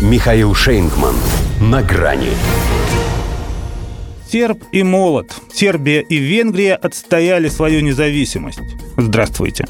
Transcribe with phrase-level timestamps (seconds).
[0.00, 1.14] Михаил Шейнгман.
[1.60, 2.30] На грани.
[4.32, 5.34] Серб и молот.
[5.52, 8.60] Сербия и Венгрия отстояли свою независимость.
[8.96, 9.66] Здравствуйте.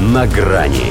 [0.00, 0.86] На грани.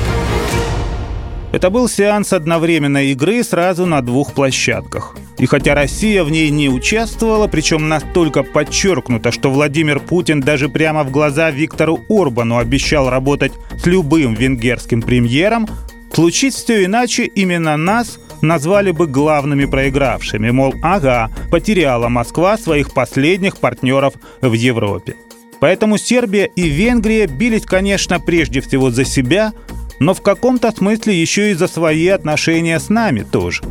[1.51, 5.15] Это был сеанс одновременной игры сразу на двух площадках.
[5.39, 11.03] И хотя Россия в ней не участвовала, причем настолько подчеркнуто, что Владимир Путин даже прямо
[11.03, 15.67] в глаза Виктору Орбану обещал работать с любым венгерским премьером,
[16.13, 23.57] случись все иначе, именно нас назвали бы главными проигравшими, мол, ага, потеряла Москва своих последних
[23.57, 25.15] партнеров в Европе.
[25.59, 29.53] Поэтому Сербия и Венгрия бились, конечно, прежде всего за себя–
[29.99, 33.63] но в каком-то смысле еще и за свои отношения с нами тоже.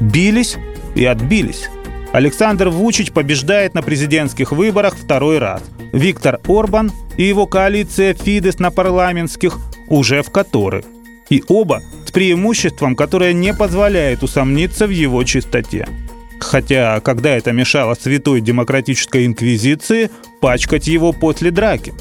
[0.00, 0.56] Бились
[0.94, 1.68] и отбились.
[2.12, 5.62] Александр Вучич побеждает на президентских выборах второй раз.
[5.92, 10.84] Виктор Орбан и его коалиция Фидес на парламентских уже в который.
[11.28, 11.82] И оба
[12.16, 15.86] преимуществом, которое не позволяет усомниться в его чистоте.
[16.40, 21.92] Хотя, когда это мешало святой демократической инквизиции, пачкать его после драки.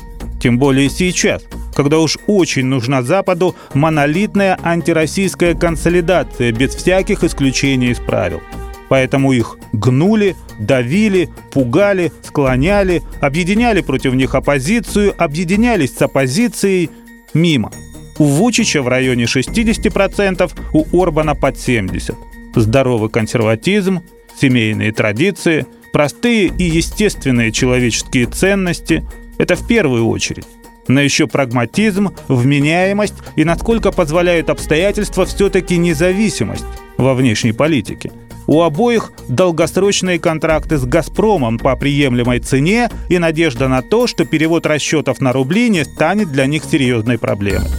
[0.42, 1.44] Тем более сейчас–
[1.76, 8.42] когда уж очень нужна Западу монолитная антироссийская консолидация без всяких исключений из правил.
[8.88, 16.90] Поэтому их гнули, давили, пугали, склоняли, объединяли против них оппозицию, объединялись с оппозицией
[17.34, 17.74] мимо.
[18.18, 22.16] У Вучича в районе 60%, у Орбана под 70%.
[22.56, 24.02] Здоровый консерватизм,
[24.40, 29.04] семейные традиции, простые и естественные человеческие ценности–
[29.38, 30.46] это в первую очередь
[30.88, 36.66] но еще прагматизм, вменяемость и, насколько позволяют обстоятельства, все-таки независимость
[36.98, 38.12] во внешней политике.
[38.48, 44.68] У обоих долгосрочные контракты с «Газпромом» по приемлемой цене и надежда на то, что перевод
[44.68, 47.70] расчетов на рубли не станет для них серьезной проблемой.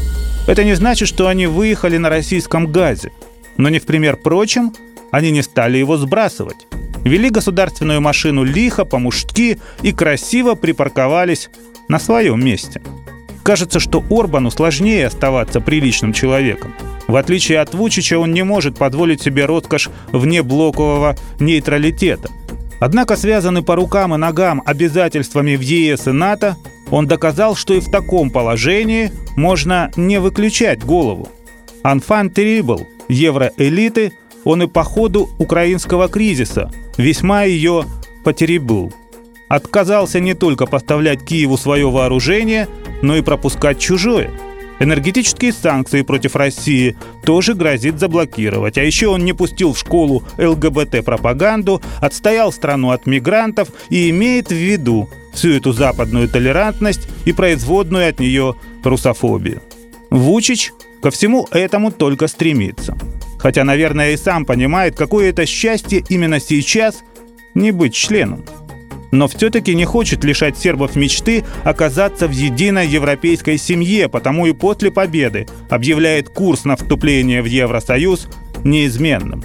[0.46, 3.12] Это не значит, что они выехали на российском газе.
[3.56, 4.72] Но не в пример прочим,
[5.10, 6.66] они не стали его сбрасывать.
[7.04, 11.50] Вели государственную машину лихо, по-мужски и красиво припарковались
[11.88, 12.82] на своем месте.
[13.42, 16.74] Кажется, что Орбану сложнее оставаться приличным человеком.
[17.06, 22.28] В отличие от Вучича, он не может позволить себе роскошь внеблокового нейтралитета.
[22.80, 26.56] Однако связанный по рукам и ногам обязательствами в ЕС и НАТО,
[26.90, 31.28] он доказал, что и в таком положении можно не выключать голову.
[31.82, 34.12] Анфан Террибл, евроэлиты,
[34.44, 37.84] он и по ходу украинского кризиса весьма ее
[38.24, 38.92] потеребил
[39.48, 42.68] отказался не только поставлять Киеву свое вооружение,
[43.02, 44.30] но и пропускать чужое.
[44.78, 48.76] Энергетические санкции против России тоже грозит заблокировать.
[48.76, 54.54] А еще он не пустил в школу ЛГБТ-пропаганду, отстоял страну от мигрантов и имеет в
[54.54, 59.62] виду всю эту западную толерантность и производную от нее русофобию.
[60.10, 62.96] Вучич ко всему этому только стремится.
[63.38, 67.02] Хотя, наверное, и сам понимает, какое это счастье именно сейчас
[67.54, 68.44] не быть членом
[69.10, 74.90] но все-таки не хочет лишать сербов мечты оказаться в единой европейской семье, потому и после
[74.90, 78.28] победы объявляет курс на вступление в Евросоюз
[78.64, 79.44] неизменным.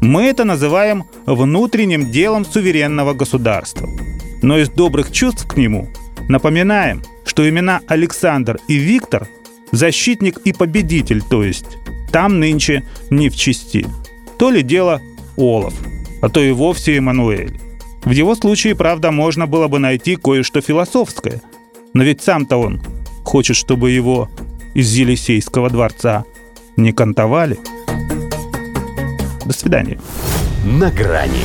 [0.00, 3.88] Мы это называем внутренним делом суверенного государства.
[4.42, 5.88] Но из добрых чувств к нему
[6.28, 9.28] напоминаем, что имена Александр и Виктор–
[9.72, 11.78] защитник и победитель, то есть
[12.12, 13.86] там нынче не в чести.
[14.38, 15.00] То ли дело
[15.36, 15.74] Олаф,
[16.20, 17.58] а то и вовсе Эммануэль.
[18.04, 21.40] В его случае, правда, можно было бы найти кое-что философское.
[21.94, 22.82] Но ведь сам-то он
[23.24, 24.28] хочет, чтобы его
[24.74, 26.24] из Елисейского дворца
[26.76, 27.58] не кантовали.
[29.44, 30.00] До свидания.
[30.64, 31.44] На грани